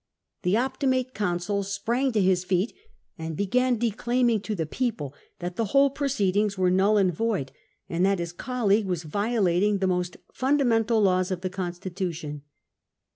[0.41, 2.73] The Optimaic consul sprang to his feet,
[3.19, 7.51] and began declaiming to the people that the whole proceedings were null and void,
[7.87, 12.41] and that his colleague was violating the most fundamental laws of the constitution.